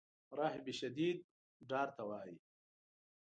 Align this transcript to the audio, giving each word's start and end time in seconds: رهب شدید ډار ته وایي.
رهب 0.37 0.65
شدید 0.79 1.17
ډار 1.69 1.87
ته 1.95 2.03
وایي. 2.09 2.35